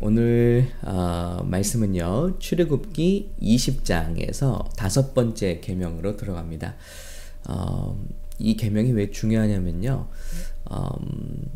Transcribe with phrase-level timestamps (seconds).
[0.00, 6.76] 오늘 어, 말씀은요 출애굽기 20장에서 다섯 번째 계명으로 들어갑니다.
[7.48, 7.98] 어,
[8.38, 10.06] 이 계명이 왜 중요하냐면요.
[10.70, 11.48] 음,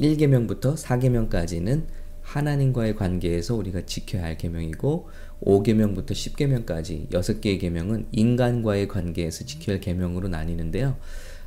[0.00, 1.86] 1계명부터 4계명까지는
[2.22, 5.08] 하나님과의 관계에서 우리가 지켜야 할 계명이고
[5.42, 10.96] 5계명부터 10계명까지 6개의 계명은 인간과의 관계에서 지켜야 할 계명으로 나뉘는데요.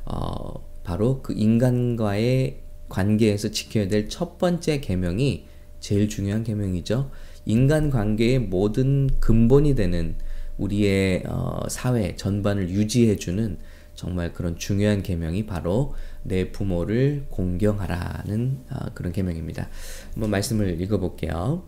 [0.04, 5.44] 어, 바로 그 인간과의 관계에서 지켜야 될 첫 번째 계명이
[5.80, 7.10] 제일 중요한 계명이죠.
[7.44, 10.16] 인간 관계의 모든 근본이 되는
[10.58, 13.58] 우리의 어, 사회 전반을 유지해주는
[13.94, 19.68] 정말 그런 중요한 계명이 바로 내 부모를 공경하라는 어, 그런 계명입니다.
[20.14, 21.62] 한번 말씀을 읽어볼게요.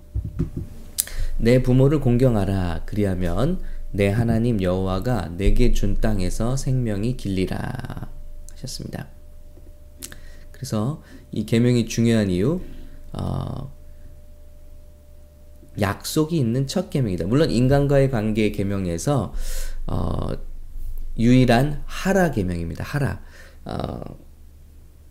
[1.39, 3.61] 내 부모를 공경하라 그리하면
[3.93, 8.11] 내 하나님 여호와가 내게 준 땅에서 생명이 길리라
[8.53, 9.18] 하셨습니다.
[10.59, 12.61] 그래서 이 계명이 중요한 이유
[13.13, 13.73] 어,
[15.81, 17.27] 약속이 있는 첫 계명이다.
[17.27, 19.33] 물론 인간과의 관계 계명에서
[19.87, 20.29] 어,
[21.17, 22.85] 유일한 하라 계명입니다.
[22.85, 23.23] 하라.
[23.65, 24.01] 어,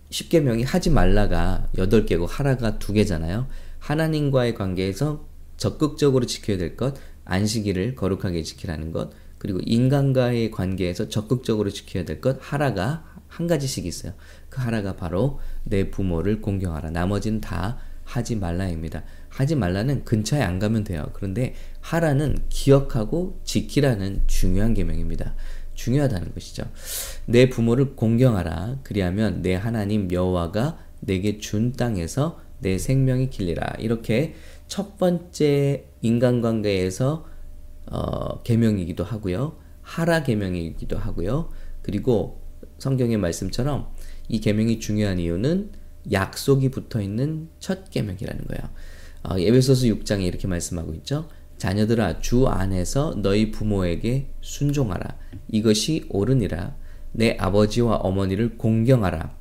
[0.09, 3.47] 10계명이 하지 말라가 8개고 하라가 2개잖아요.
[3.80, 5.25] 하나님과의 관계에서
[5.58, 12.38] 적극적으로 지켜야 될 것, 안식일을 거룩하게 지키라는 것, 그리고 인간과의 관계에서 적극적으로 지켜야 될 것,
[12.39, 14.13] 하라가 한 가지씩 있어요.
[14.49, 16.89] 그 하나가 바로 내 부모를 공경하라.
[16.89, 19.03] 나머지는 다 하지 말라입니다.
[19.30, 21.11] 하지 말라는 근처에 안 가면 돼요.
[21.13, 25.35] 그런데 하라는 기억하고 지키라는 중요한 계명입니다.
[25.75, 26.63] 중요하다는 것이죠.
[27.27, 28.80] 내 부모를 공경하라.
[28.81, 33.75] 그리하면 내 하나님 여호와가 내게 준 땅에서 내 생명이 길리라.
[33.77, 34.33] 이렇게
[34.67, 37.23] 첫 번째 인간관계에서
[37.91, 39.58] 어, 계명이기도 하고요.
[39.83, 41.52] 하라 계명이기도 하고요.
[41.83, 42.46] 그리고
[42.80, 43.88] 성경의 말씀처럼
[44.28, 45.72] 이 계명이 중요한 이유는
[46.11, 48.70] 약속이 붙어 있는 첫 계명이라는 거예요.
[49.23, 51.28] 어, 에베소서 6장에 이렇게 말씀하고 있죠.
[51.58, 55.17] 자녀들아 주 안에서 너희 부모에게 순종하라.
[55.49, 56.76] 이것이 옳으니라.
[57.11, 59.36] 내 아버지와 어머니를 공경하라.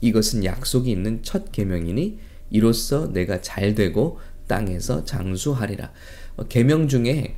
[0.00, 2.18] 이것은 약속이 있는 첫 계명이니
[2.50, 5.92] 이로써 내가 잘 되고 땅에서 장수하리라.
[6.36, 7.36] 어, 계명 중에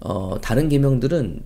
[0.00, 1.42] 어, 다른 계명들은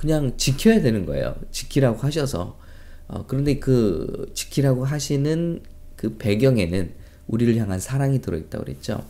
[0.00, 1.36] 그냥 지켜야 되는 거예요.
[1.50, 2.58] 지키라고 하셔서.
[3.06, 5.60] 어, 그런데 그 지키라고 하시는
[5.94, 6.92] 그 배경에는
[7.26, 9.04] 우리를 향한 사랑이 들어있다고 그랬죠.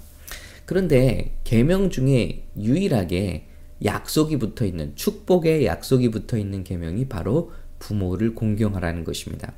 [0.66, 3.46] 그런데 계명 중에 유일하게
[3.84, 9.52] 약속이 붙어 있는 축복의 약속이 붙어 있는 계명이 바로 부모를 공경하라는 것입니다.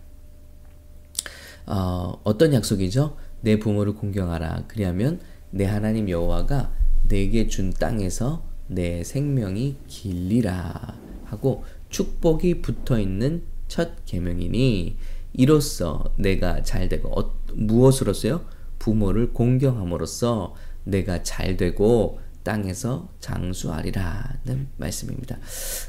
[1.64, 3.16] 어, 어떤 약속이죠?
[3.40, 4.64] 내 부모를 공경하라.
[4.68, 5.18] 그리하면
[5.50, 6.74] 내 하나님 여호와가
[7.08, 11.01] 내게 준 땅에서 내 생명이 길리라.
[11.32, 14.96] 하고 축복이 붙어 있는 첫 계명이니
[15.32, 18.44] 이로써 내가 잘 되고 어, 무엇으로서요?
[18.78, 20.54] 부모를 공경함으로써
[20.84, 25.38] 내가 잘 되고 땅에서 장수하리라는 말씀입니다.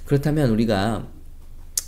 [0.06, 1.08] 그렇다면 우리가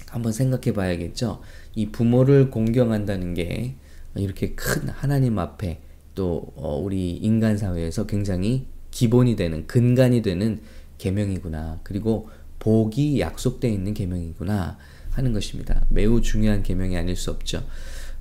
[0.10, 1.40] 한번 생각해 봐야겠죠.
[1.76, 3.76] 이 부모를 공경한다는 게
[4.16, 5.82] 이렇게 큰 하나님 앞에
[6.14, 10.62] 또 어, 우리 인간 사회에서 굉장히 기본이 되는 근간이 되는
[10.98, 11.82] 계명이구나.
[11.84, 12.30] 그리고
[12.66, 14.80] 복이 약속되어 있는 계명이구나
[15.12, 15.86] 하는 것입니다.
[15.90, 17.64] 매우 중요한 계명이 아닐 수 없죠.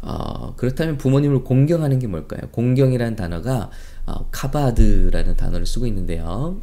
[0.03, 2.43] 어, 그렇다면 부모님을 공경하는 게 뭘까요?
[2.51, 3.71] 공경이라는 단어가
[4.05, 6.61] 어, 카바드라는 단어를 쓰고 있는데요.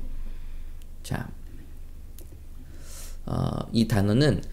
[1.02, 1.28] 자,
[3.25, 4.44] 어, 이 단어는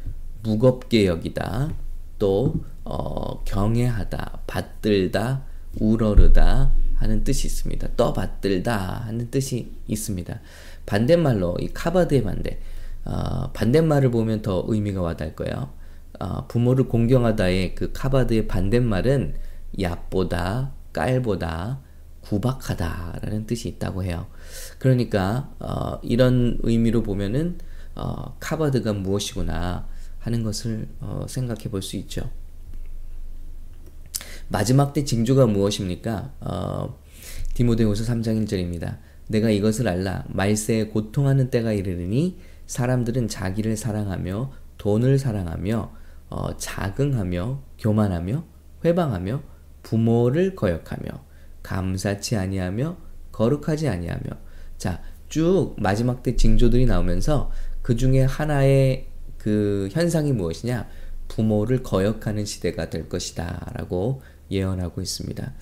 [0.42, 1.74] 무겁게 여기다,
[2.18, 5.44] 또 어, 경외하다, 받들다,
[5.78, 7.88] 우러르다 하는 뜻이 있습니다.
[7.94, 10.40] 떠받들다 하는 뜻이 있습니다.
[10.86, 12.58] 반대말로 이 카바드의 반대,
[13.08, 15.72] 어, 반대말을 보면 더 의미가 와닿을 거예요.
[16.20, 19.34] 어, 부모를 공경하다의 그 카바드의 반대말은
[19.80, 21.80] 얕보다, 깔보다,
[22.20, 24.26] 구박하다라는 뜻이 있다고 해요.
[24.78, 27.58] 그러니까 어, 이런 의미로 보면은
[27.94, 29.86] 어, 카바드가 무엇이구나
[30.18, 32.30] 하는 것을 어, 생각해 볼 수 있죠.
[34.48, 36.32] 마지막 때 징조가 무엇입니까?
[36.40, 36.98] 어,
[37.54, 38.98] 디모데후서 3장 1절입니다.
[39.28, 42.38] 내가 이것을 알라 말세에 고통하는 때가 이르르니
[42.68, 45.92] 사람들은 자기를 사랑하며 돈을 사랑하며
[46.30, 48.44] 어, 자긍하며 교만하며
[48.84, 49.42] 회방하며
[49.82, 51.08] 부모를 거역하며
[51.64, 52.96] 감사치 아니하며
[53.32, 54.30] 거룩하지 아니하며
[54.78, 57.50] 자 쭉 마지막 때 징조들이 나오면서
[57.82, 60.88] 그 중에 하나의 그 현상이 무엇이냐
[61.28, 65.52] 부모를 거역하는 시대가 될 것이다 라고 예언하고 있습니다.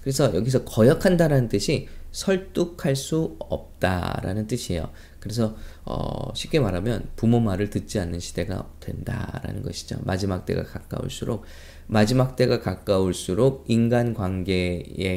[0.00, 4.90] 그래서 여기서 거역한다라는 뜻이 설득할 수 없다라는 뜻이에요.
[5.26, 9.98] 그래서 어, 쉽게 말하면 부모 말을 듣지 않는 시대가 된다라는 것이죠.
[10.04, 11.44] 마지막 때가 가까울수록
[11.88, 15.12] 마지막 때가 가까울수록 인간 관계에서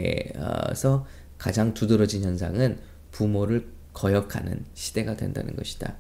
[1.38, 2.80] 가장 두드러진 현상은
[3.12, 5.96] 부모를 거역하는 시대가 된다는 것이다.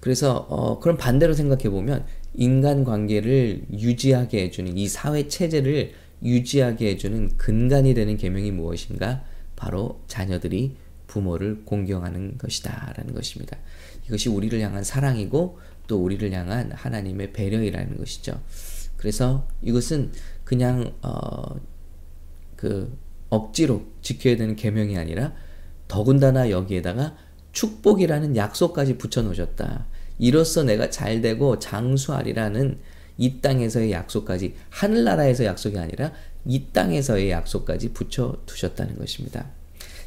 [0.00, 7.36] 그래서 어, 그럼 반대로 생각해 보면 인간 관계를 유지하게 해주는 이 사회 체제를 유지하게 해주는
[7.36, 9.22] 근간이 되는 계명이 무엇인가?
[9.56, 10.76] 바로 자녀들이
[11.08, 13.56] 부모를 공경하는 것이다 라는 것입니다.
[14.06, 15.58] 이것이 우리를 향한 사랑이고
[15.88, 18.40] 또 우리를 향한 하나님의 배려이라는 것이죠.
[18.96, 20.12] 그래서 이것은
[20.44, 21.56] 그냥 어,
[22.54, 22.96] 그
[23.30, 25.32] 억지로 지켜야 되는 계명이 아니라
[25.88, 27.16] 더군다나 여기에다가
[27.52, 29.86] 축복이라는 약속까지 붙여 놓으셨다.
[30.18, 32.78] 이로써 내가 잘 되고 장수하리라는
[33.16, 36.12] 이 땅에서의 약속까지 하늘나라에서 약속이 아니라
[36.44, 39.50] 이 땅에서의 약속까지 붙여 두셨다는 것입니다.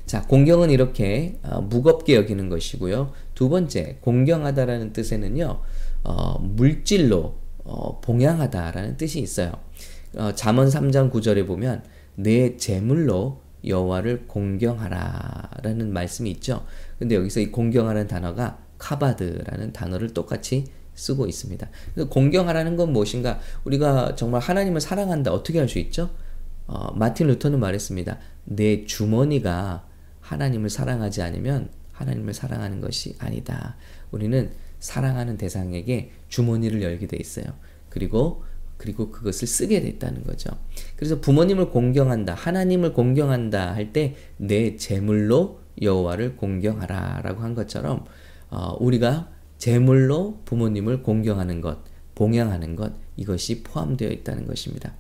[0.06, 3.12] 자, 공경은 이렇게 어, 무겁게 여기는 것이고요.
[3.36, 5.59] 두 번째, 공경하다라는 뜻에는요,
[6.03, 9.53] 어, 물질로 어, 봉양하다라는 뜻이 있어요.
[10.18, 11.83] 어, 잠언 3장 9절에 보면
[12.15, 16.65] 내 재물로 여호와를 공경하라라는 말씀이 있죠.
[17.00, 20.65] 근데 여기서 이 공경하라는 단어가 카바드라는 단어를 똑같이
[20.95, 21.69] 쓰고 있습니다.
[22.09, 23.39] 공경하라는 건 무엇인가?
[23.63, 25.31] 우리가 정말 하나님을 사랑한다.
[25.31, 26.09] 어떻게 할 수 있죠?
[26.68, 28.18] 어, 마틴 루터는 말했습니다.
[28.45, 29.86] 내 주머니가
[30.31, 33.75] 하나님을 사랑하지 않으면 하나님을 사랑하는 것이 아니다.
[34.12, 34.50] 우리는
[34.80, 37.45] 사랑하는 대상에게 주머니를 열게 돼 있어요.
[37.89, 38.44] 그리고
[38.78, 40.50] 그리고 그것을 쓰게 됐다는 거죠.
[40.95, 48.06] 그래서 부모님을 공경한다, 하나님을 공경한다 할 때 내 재물로 여호와를 공경하라라고 한 것처럼
[48.50, 49.30] 어, 우리가
[49.60, 51.80] 재물로 부모님을 공경하는 것,
[52.16, 54.94] 봉양하는 것 이것이 포함되어 있다는 것입니다.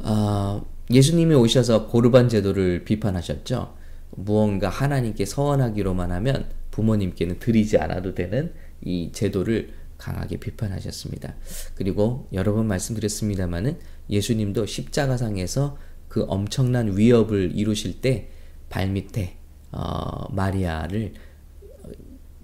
[0.00, 3.83] 어, 예수님이 오셔서 고르반 제도를 비판하셨죠.
[4.16, 11.34] 무언가 하나님께 서원하기로만 하면 부모님께는 드리지 않아도 되는 이 제도를 강하게 비판하셨습니다.
[11.74, 13.78] 그리고 여러 번 말씀드렸습니다마는
[14.10, 15.78] 예수님도 십자가상에서
[16.08, 18.28] 그 엄청난 위협을 이루실 때
[18.68, 19.36] 발밑에
[19.72, 21.14] 어, 마리아를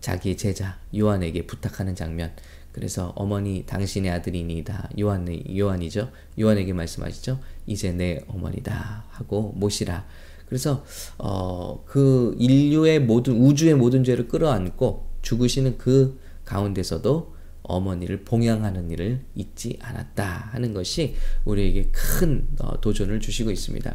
[0.01, 2.33] 자기의 제자 요한에게 부탁하는 장면.
[2.73, 5.27] 그래서 어머니 당신의 아들이니다 요한
[5.57, 6.11] 요한이죠.
[6.39, 7.41] 요한에게 말씀하시죠.
[7.67, 10.07] 이제 내 어머니다 하고 모시라.
[10.51, 10.85] 그래서
[11.17, 19.79] 어, 그 인류의 모든 우주의 모든 죄를 끌어안고 죽으시는 그 가운데서도 어머니를 봉양하는 일을 잊지
[19.81, 21.15] 않았다 하는 것이
[21.45, 23.95] 우리에게 큰 어, 도전을 주시고 있습니다.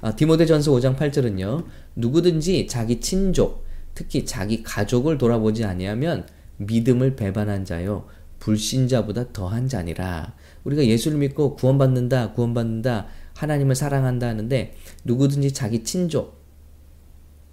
[0.00, 1.66] 아, 디모데전서 5장 8절은요.
[1.96, 8.06] 누구든지 자기 친족, 특히 자기 가족을 돌아보지 아니하면 믿음을 배반한 자요
[8.38, 10.34] 불신자보다 더한 자니라.
[10.64, 14.74] 우리가 예수를 믿고 구원받는다, 구원받는다, 하나님을 사랑한다 하는데
[15.04, 16.42] 누구든지 자기 친족,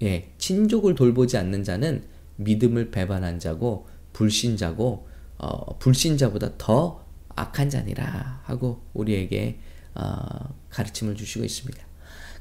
[0.02, 2.04] 예, 친족을 돌보지 않는 자는
[2.38, 9.60] 믿음을 배반한 자고 불신자고 어, 불신자보다 더 악한 자니라 하고 우리에게
[9.96, 11.86] 어, 가르침을 주시고 있습니다.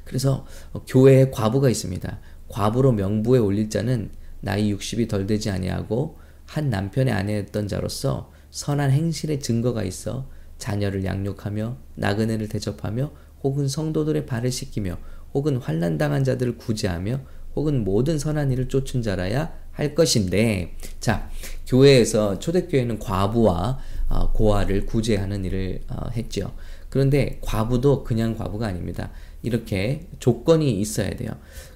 [0.05, 2.20] 그래서 어, 교회에 과부가 있습니다.
[2.49, 4.11] 과부로 명부에 올릴 자는
[4.41, 11.76] 나이 60이 덜 되지 아니하고 한 남편의 아내였던 자로서 선한 행실의 증거가 있어 자녀를 양육하며
[11.96, 13.12] 나그네를 대접하며
[13.43, 14.99] 혹은 성도들의 발을 씻기며
[15.35, 17.20] 혹은 환난 당한 자들을 구제하며
[17.56, 21.31] 혹은 모든 선한 일을 쫓은 자라야 할 것인데 자
[21.67, 26.52] 교회에서 초대교회는 과부와 어, 고아를 구제하는 일을 어, 했죠.
[26.88, 29.11] 그런데 과부도 그냥 과부가 아닙니다.
[29.43, 31.31] 이렇게 조건이 있어야 돼요.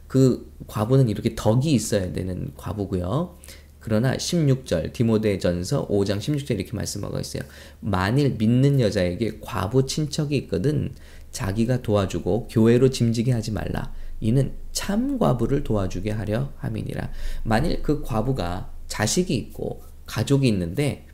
[0.09, 3.39] 그 과부는 이렇게 덕이 있어야 되는 과부고요.
[3.79, 7.43] 그러나 16절 디모데전서 5장 16절 이렇게 말씀하고 있어요.
[7.81, 10.95] 만일 믿는 여자에게 과부 친척이 있거든
[11.33, 13.93] 자기가 도와주고 교회로 짐지게 하지 말라.
[14.21, 17.11] 이는 참 과부를 도와주게 하려 함이니라.
[17.43, 21.07] 만일 그 과부가 자식이 있고 가족이 있는데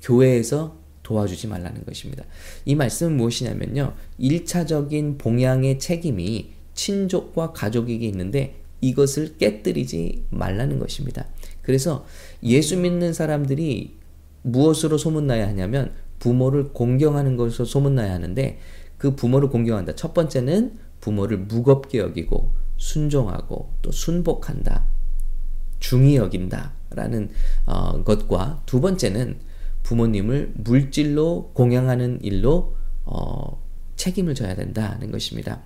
[0.00, 2.24] 교회에서 도와주지 말라는 것입니다.
[2.64, 3.92] 이 말씀은 무엇이냐면요.
[4.18, 11.26] 1차적인 봉양의 책임이 친족과 가족에게 있는데 이것을 깨뜨리지 말라는 것입니다.
[11.62, 12.06] 그래서
[12.42, 13.94] 예수 믿는 사람들이
[14.42, 18.58] 무엇으로 소문나야 하냐면 부모를 공경하는 것으로 소문나야 하는데
[18.98, 19.94] 그 부모를 공경한다.
[19.94, 24.84] 첫 번째는 부모를 무겁게 여기고 순종하고 또 순복한다.
[25.78, 26.72] 중히 여긴다.
[26.90, 27.30] 라는
[27.66, 29.38] 어, 것과 두 번째는
[29.82, 32.74] 부모님을 물질로 공양하는 일로
[33.04, 33.62] 어,
[33.96, 35.62] 책임을 져야 된다는 것입니다.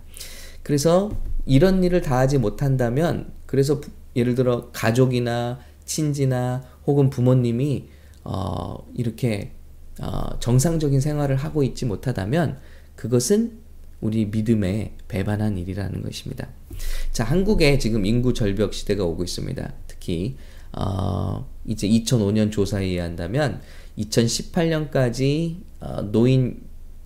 [0.63, 1.11] 그래서
[1.47, 3.81] 이런 일을 다 하지 못한다면 그래서
[4.17, 7.89] 예를 들어 가족이나 친지나 혹은 부모님이
[8.25, 9.53] 어, 이렇게
[10.01, 12.59] 어, 정상적인 생활을 하고 있지 못하다면
[13.01, 13.53] 그것은
[14.03, 16.49] 우리 믿음에 배반한 일이라는 것입니다.
[17.13, 19.73] 자, 한국에 지금 인구 절벽 시대가 오고 있습니다.
[19.87, 20.37] 특히
[20.73, 23.63] 어, 이제 2005년 조사에 의한다면
[23.99, 26.61] 2018년까지 어, 노인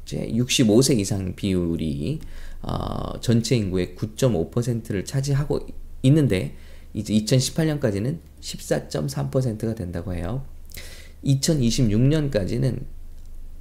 [0.05, 2.19] 이제 65세 이상 비율이
[2.63, 5.61] 어, 전체 인구의 9.5%를 차지하고
[6.03, 6.57] 있는데
[6.93, 10.45] 이제 2018년까지는 14.3%가 된다고 해요.
[11.25, 12.83] 2026년까지는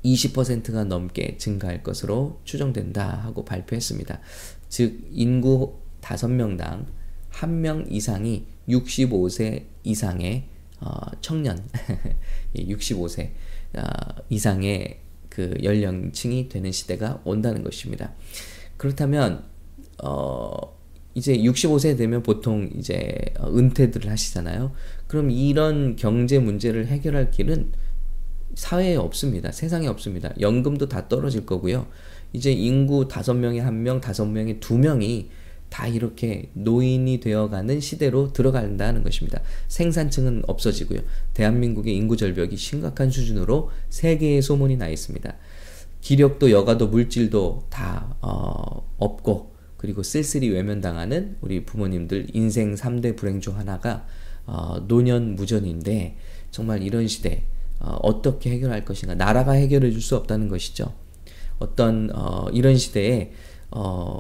[0.04, 4.20] 20%가 넘게 증가할 것으로 추정된다 하고 발표했습니다.
[4.70, 6.86] 즉 인구 5명당
[7.32, 10.46] 1명 이상이 65세 이상의
[10.80, 10.92] 어,
[11.22, 11.64] 청년
[12.56, 13.32] 65세
[13.76, 13.82] 어,
[14.30, 18.14] 이상의 그 연령층이 되는 시대가 온다는 것입니다.
[18.78, 19.44] 그렇다면
[20.04, 20.52] 어
[21.16, 24.74] 이제 65세 되면 보통 이제 은퇴들을 하시잖아요.
[25.08, 27.72] 그럼 이런 경제 문제를 해결할 길은
[28.56, 29.52] 사회에 없습니다.
[29.52, 30.32] 세상에 없습니다.
[30.40, 31.88] 연금도 다 떨어질 거고요.
[32.34, 35.28] 이제 인구 5명에 1명, 5명에 2명이
[35.70, 39.42] 다 이렇게 노인이 되어가는 시대로 들어간다는 것입니다.
[39.70, 41.00] 생산층은 없어지고요.
[41.34, 45.36] 대한민국의 인구 절벽이 심각한 수준으로 세계의 소문이 나 있습니다.
[46.02, 53.58] 기력도 여가도 물질도 다 어, 없고 그리고 쓸쓸히 외면당하는 우리 부모님들 인생 3대 불행 중
[53.58, 54.06] 하나가
[54.46, 56.18] 어, 노년 무전인데
[56.52, 57.46] 정말 이런 시대
[57.84, 60.94] 어, 떻게 해결할 것인가 나라가 해결해 줄 수 없다는 것이죠.
[61.60, 63.32] 어떤 어, 이런 시대에
[63.72, 64.20] 어,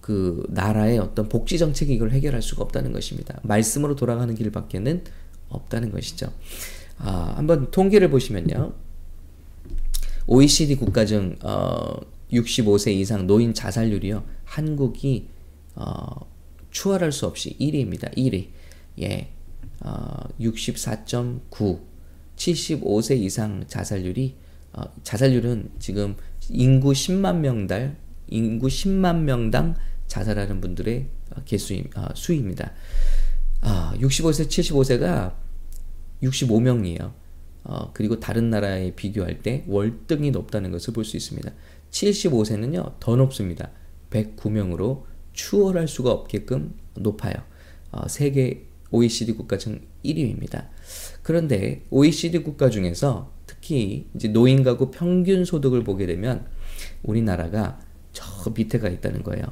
[0.00, 3.40] 그 나라의 어떤 복지 정책이 이걸 해결할 수가 없다는 것입니다.
[3.42, 5.04] 말씀으로 돌아가는 길밖에는
[5.48, 6.32] 없다는 것이죠.
[6.98, 8.74] 아, 한번 통계를 보시면요.
[10.26, 11.96] OECD 국가 중 어,
[12.32, 14.24] 65세 이상 노인 자살률이요.
[14.44, 15.28] 한국이
[15.74, 16.26] 어,
[16.70, 18.14] 추월할 수 없이 1위입니다.
[18.16, 18.48] 1위.
[19.00, 19.28] 예.
[19.80, 21.93] 어, 64.9.
[22.36, 24.36] 75세 이상 자살률이
[24.72, 26.16] 어, 자살률은 지금
[26.50, 27.96] 인구 10만 명당
[28.28, 29.76] 인구 10만 명당
[30.06, 32.72] 자살하는 분들의 어, 개수 어, 수입니다.
[33.60, 35.34] 아, 65세, 75세가
[36.22, 37.12] 65명이에요.
[37.64, 41.50] 어, 그리고 다른 나라에 비교할 때 월등히 높다는 것을 볼 수 있습니다.
[41.90, 43.70] 75세는요, 더 높습니다.
[44.10, 47.34] 109명으로 추월할 수가 없게끔 높아요.
[47.90, 50.68] 어, 세계 OECD 국가 중 1위입니다.
[51.22, 56.46] 그런데 OECD 국가 중에서 특히 이제 노인 가구 평균 소득을 보게 되면
[57.02, 57.78] 우리나라가
[58.12, 59.44] 저 밑에가 있다는 거예요.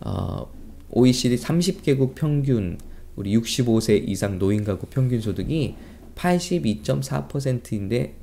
[0.00, 0.50] 어,
[0.90, 2.78] OECD 30개국 평균
[3.16, 5.74] 우리 65세 이상 노인 가구 평균 소득이
[6.14, 8.16] 82.4%인데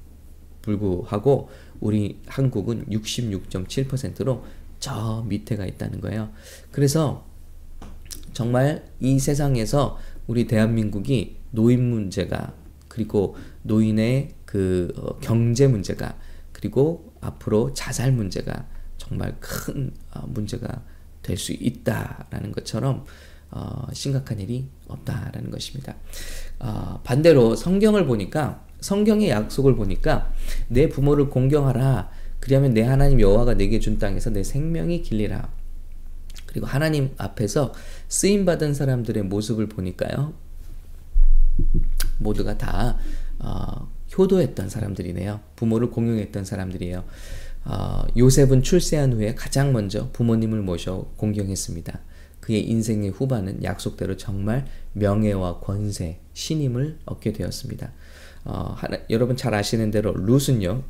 [0.62, 4.44] 불구하고 우리 한국은 66.7%로
[4.80, 6.30] 저 밑에가 있다는 거예요.
[6.72, 7.26] 그래서
[8.34, 9.98] 정말 이 세상에서
[10.30, 12.54] 우리 대한민국이 노인 문제가
[12.88, 16.16] 그리고 노인의 그 어, 경제 문제가
[16.52, 18.68] 그리고 앞으로 자살 문제가
[18.98, 20.84] 정말 큰 어, 문제가
[21.24, 23.06] 될 수 있다라는 것처럼
[23.50, 25.96] 어, 심각한 일이 없다라는 것입니다.
[26.60, 30.32] 어, 반대로 성경을 보니까 성경의 약속을 보니까
[30.68, 32.12] 내 부모를 공경하라.
[32.40, 35.50] 그리하면 내 하나님 여호와가 내게 준 땅에서 내 생명이 길리라.
[36.46, 37.74] 그리고 하나님 앞에서
[38.10, 40.34] 쓰임 받은 사람들의 모습을 보니까요.
[42.18, 42.98] 모두가 다
[43.38, 45.40] 어, 효도했던 사람들이네요.
[45.56, 47.06] 부모를 공경했던 사람들이에요.
[47.66, 52.00] 어, 요셉은 출세한 후에 가장 먼저 부모님을 모셔 공경했습니다.
[52.40, 57.92] 그의 인생의 후반은 약속대로 정말 명예와 권세, 신임을 얻게 되었습니다.
[58.46, 60.84] 어, 하나, 여러분 잘 아시는 대로 룻은요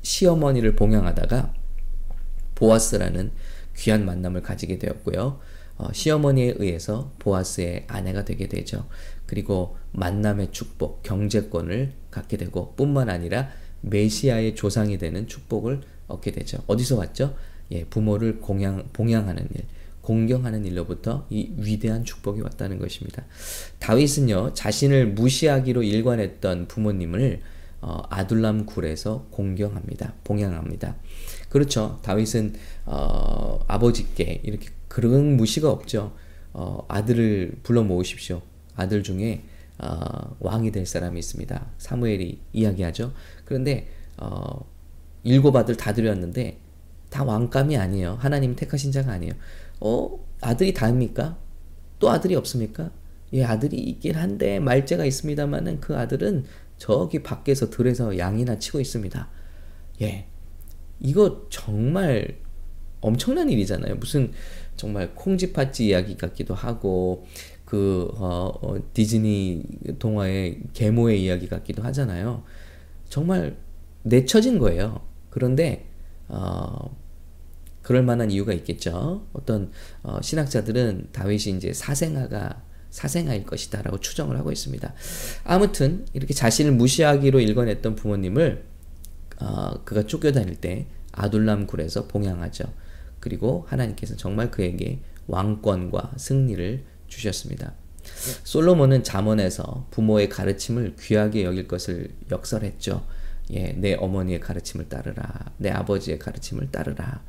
[0.00, 1.52] 시어머니를 봉양하다가
[2.54, 3.32] 보아스라는
[3.76, 5.38] 귀한 만남을 가지게 되었고요.
[5.78, 8.86] 어, 시어머니에 의해서 보아스의 아내가 되게 되죠.
[9.26, 13.50] 그리고 만남의 축복, 경제권을 갖게 되고 뿐만 아니라
[13.82, 16.58] 메시아의 조상이 되는 축복을 얻게 되죠.
[16.66, 17.34] 어디서 왔죠?
[17.72, 19.64] 예, 부모를 공양, 봉양하는 일,
[20.00, 23.24] 공경하는 일로부터 이 위대한 축복이 왔다는 것입니다.
[23.80, 27.40] 다윗은요, 자신을 무시하기로 일관했던 부모님을
[27.80, 30.14] 어, 아둘람 굴에서 공경합니다.
[30.24, 30.96] 봉양합니다.
[31.48, 31.98] 그렇죠.
[32.02, 32.54] 다윗은
[32.86, 36.14] 어, 아버지께 이렇게 그런 무시가 없죠.
[36.52, 38.42] 어, 아들을 불러 모으십시오.
[38.74, 39.44] 아들 중에
[39.78, 41.66] 어, 왕이 될 사람이 있습니다.
[41.78, 43.12] 사무엘이 이야기하죠.
[43.44, 44.66] 그런데 어,
[45.22, 46.58] 일곱 아들 다 드렸는데
[47.10, 48.16] 다 왕감이 아니에요.
[48.20, 49.34] 하나님 택하신 자가 아니에요.
[49.80, 51.36] 어 아들이 다입니까?
[51.98, 52.90] 또 아들이 없습니까?
[53.32, 56.44] 예 아들이 있긴 한데 말째가 있습니다만은 그 아들은
[56.78, 59.28] 저기 밖에서 들에서 양이나 치고 있습니다.
[60.02, 60.26] 예
[61.00, 62.38] 이거 정말
[63.00, 63.96] 엄청난 일이잖아요.
[63.96, 64.32] 무슨
[64.76, 67.26] 정말 콩쥐팥쥐 이야기 같기도 하고
[67.64, 69.62] 그 어, 어, 디즈니
[69.98, 72.44] 동화의 계모의 이야기 같기도 하잖아요.
[73.08, 73.56] 정말
[74.02, 75.00] 내쳐진 거예요.
[75.30, 75.86] 그런데
[76.28, 76.96] 어,
[77.82, 79.26] 그럴 만한 이유가 있겠죠.
[79.32, 79.70] 어떤
[80.02, 84.94] 어, 신학자들은 다윗이 이제 사생아가 사생아일 것이다 라고 추정을 하고 있습니다.
[85.44, 88.64] 아무튼 이렇게 자신을 무시하기로 일궈냈던 부모님을
[89.40, 92.64] 어, 그가 쫓겨다닐 때 아둘람 굴에서 봉양하죠.
[93.20, 97.74] 그리고 하나님께서 정말 그에게 왕권과 승리를 주셨습니다.
[98.44, 103.04] 솔로몬은 잠언에서 부모의 가르침을 귀하게 여길 것을 역설했죠.
[103.52, 105.52] 예, 내 어머니의 가르침을 따르라.
[105.56, 107.22] 내 아버지의 가르침을 따르라.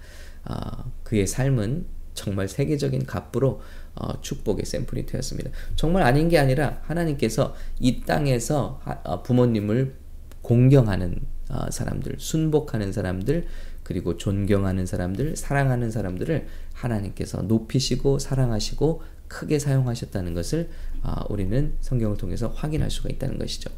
[0.46, 3.62] 어, 그의 삶은 정말 세계적인 갑부로
[3.96, 5.52] 어, 축복의 샘플이 되었습니다.
[5.76, 9.96] 정말 아닌 게 아니라 하나님께서 이 땅에서 하, 어, 부모님을
[10.42, 13.48] 공경하는 어, 사람들, 순복하는 사람들,
[13.88, 20.70] 그리고 존경하는 사람들, 사랑하는 사람들을 하나님께서 높이시고 사랑하시고 크게 사용하셨다는 것을
[21.04, 23.70] 어, 우리는 성경을 통해서 확인할 수가 있다는 것이죠.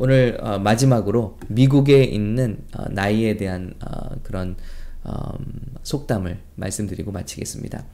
[0.00, 4.56] 오늘 어, 마지막으로 미국에 있는 어, 나이에 대한 어, 그런
[5.06, 7.84] 음, 속담을 말씀드리고 마치겠습니다.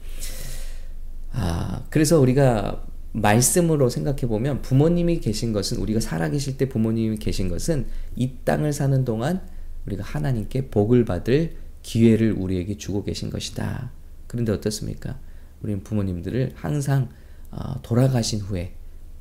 [1.33, 2.83] 아, 그래서 우리가
[3.13, 8.73] 말씀으로 생각해 보면 부모님이 계신 것은 우리가 살아 계실 때 부모님이 계신 것은 이 땅을
[8.73, 9.43] 사는 동안
[9.89, 13.91] 우리가 하나님께 복을 받을 기회를 우리에게 주고 계신 것이다.
[14.27, 15.19] 그런데 어떻습니까?
[15.63, 17.09] 우리는 부모님들을 항상
[17.51, 18.75] 어, 돌아가신 후에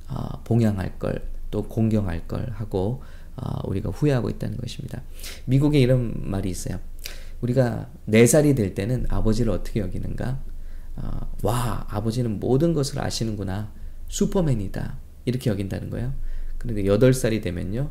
[0.09, 3.01] 어, 봉양할 걸, 또 공경할 걸 하고
[3.35, 5.01] 어, 우리가 후회하고 있다는 것입니다.
[5.45, 6.79] 미국에 이런 말이 있어요.
[7.41, 10.39] 우리가 4살이 될 때는 아버지를 어떻게 여기는가?
[10.97, 13.71] 어, 와, 아버지는 모든 것을 아시는구나.
[14.09, 14.97] 슈퍼맨이다.
[15.25, 16.13] 이렇게 여긴다는 거예요.
[16.57, 17.89] 그런데 8살이 되면요.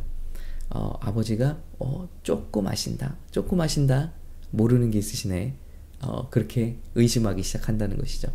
[0.71, 3.17] 어, 아버지가 어, 조금 아신다.
[3.31, 4.13] 조금 아신다.
[4.51, 5.55] 모르는 게 있으시네.
[6.03, 8.29] 어, 그렇게 의심하기 시작한다는 것이죠.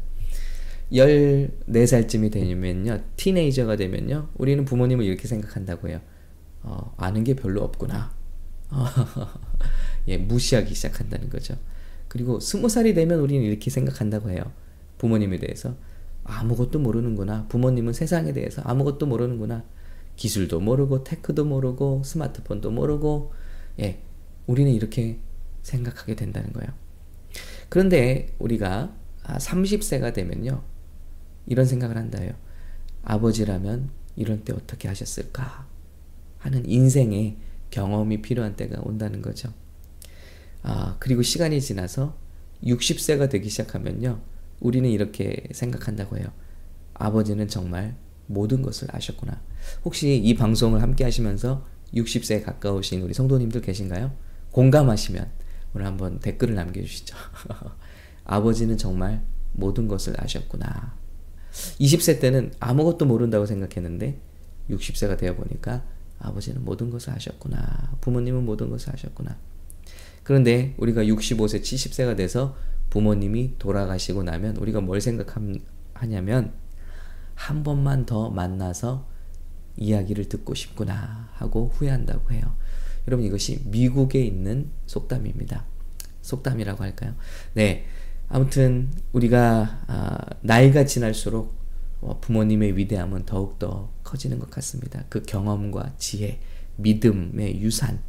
[0.91, 3.01] 14살쯤이 되면요.
[3.15, 4.29] 티네이저가 되면요.
[4.35, 6.01] 우리는 부모님을 이렇게 생각한다고 해요.
[6.63, 8.13] 어, 아는 게 별로 없구나.
[10.07, 11.57] 예, 무시하기 시작한다는 거죠.
[12.07, 14.51] 그리고 20살이 되면 우리는 이렇게 생각한다고 해요.
[14.97, 15.75] 부모님에 대해서.
[16.23, 17.47] 아무것도 모르는구나.
[17.47, 19.63] 부모님은 세상에 대해서 아무것도 모르는구나.
[20.21, 23.33] 기술도 모르고, 테크도 모르고, 스마트폰도 모르고,
[23.79, 24.03] 예,
[24.45, 25.17] 우리는 이렇게
[25.63, 26.71] 생각하게 된다는 거예요.
[27.69, 30.61] 그런데 우리가 30세가 아, 되면요.
[31.47, 32.33] 이런 생각을 한다요.
[33.01, 35.65] 아버지라면 이런 때 어떻게 하셨을까?
[36.37, 37.37] 하는 인생의
[37.71, 39.51] 경험이 필요한 때가 온다는 거죠.
[40.61, 42.15] 아, 그리고 시간이 지나서
[42.63, 44.21] 60세가 되기 시작하면요.
[44.59, 46.27] 우리는 이렇게 생각한다고 해요.
[46.93, 47.95] 아버지는 정말
[48.27, 49.41] 모든 것을 아셨구나.
[49.83, 54.11] 혹시 이 방송을 함께 하시면서 60세에 가까우신 우리 성도님들 계신가요?
[54.51, 55.29] 공감하시면
[55.73, 57.15] 오늘 한번 댓글을 남겨주시죠.
[58.25, 60.95] 아버지는 정말 모든 것을 아셨구나.
[61.79, 64.19] 20세 때는 아무것도 모른다고 생각했는데
[64.69, 65.83] 60세가 되어 보니까
[66.19, 67.97] 아버지는 모든 것을 아셨구나.
[68.01, 69.37] 부모님은 모든 것을 아셨구나.
[70.23, 72.55] 그런데 우리가 65세, 70세가 돼서
[72.89, 76.53] 부모님이 돌아가시고 나면 우리가 뭘 생각하냐면
[77.41, 79.07] 한 번만 더 만나서
[79.75, 82.55] 이야기를 듣고 싶구나 하고 후회한다고 해요.
[83.07, 85.65] 여러분 이것이 미국에 있는 속담입니다.
[86.21, 87.15] 속담이라고 할까요?
[87.53, 87.85] 네.
[88.29, 91.55] 아무튼 우리가 아, 나이가 지날수록
[92.01, 95.03] 어, 부모님의 위대함은 더욱더 커지는 것 같습니다.
[95.09, 96.39] 그 경험과 지혜,
[96.77, 98.01] 믿음의 유산,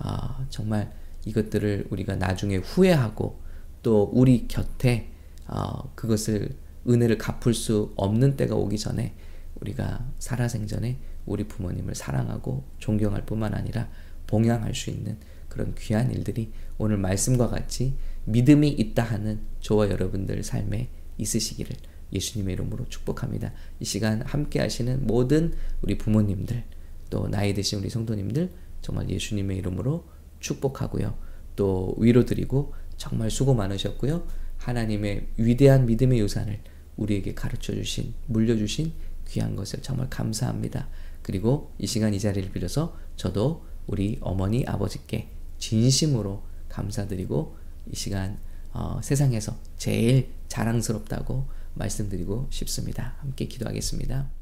[0.00, 0.92] 어, 정말
[1.24, 3.40] 이것들을 우리가 나중에 후회하고
[3.84, 5.12] 또 우리 곁에
[5.46, 6.56] 어, 그것을
[6.88, 9.14] 은혜를 갚을 수 없는 때가 오기 전에
[9.60, 13.88] 우리가 살아생전에 우리 부모님을 사랑하고 존경할 뿐만 아니라
[14.26, 15.16] 봉양할 수 있는
[15.48, 21.76] 그런 귀한 일들이 오늘 말씀과 같이 믿음이 있다 하는 저와 여러분들 삶에 있으시기를
[22.12, 23.52] 예수님의 이름으로 축복합니다.
[23.80, 26.64] 이 시간 함께 하시는 모든 우리 부모님들
[27.10, 30.06] 또 나이 드신 우리 성도님들 정말 예수님의 이름으로
[30.40, 31.14] 축복하고요.
[31.56, 34.26] 또 위로 드리고 정말 수고 많으셨고요.
[34.62, 36.60] 하나님의 위대한 믿음의 유산을
[36.96, 38.92] 우리에게 가르쳐 주신 물려주신
[39.28, 40.88] 귀한 것을 정말 감사합니다.
[41.22, 47.56] 그리고 이 시간 이 자리를 빌어서 저도 우리 어머니 아버지께 진심으로 감사드리고
[47.92, 48.38] 이 시간
[48.72, 53.16] 어, 세상에서 제일 자랑스럽다고 말씀드리고 싶습니다.
[53.18, 54.41] 함께 기도하겠습니다.